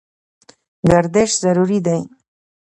[0.89, 2.01] ګردش ضروري دی.